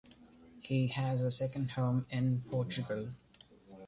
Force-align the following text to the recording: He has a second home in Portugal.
He 0.61 0.87
has 0.87 1.21
a 1.21 1.29
second 1.29 1.69
home 1.69 2.07
in 2.09 2.41
Portugal. 2.49 3.09